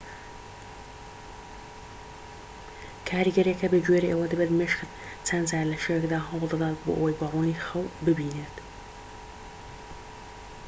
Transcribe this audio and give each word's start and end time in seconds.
کاریگەریەکە 3.09 3.67
بە 3.73 3.79
گوێرەی 3.85 4.11
ئەوە 4.13 4.27
دەبێت 4.31 4.51
مێشکت 4.59 4.89
چەند 5.27 5.45
جار 5.51 5.65
لە 5.71 5.77
شەوێکدا 5.83 6.19
هەوڵ 6.27 6.43
دەدات 6.51 6.75
بۆ 6.83 6.91
ئەوەی 6.97 7.17
بە 7.19 7.25
ڕوونی 7.33 7.61
خەو 7.65 7.85
ببینێت 8.05 8.55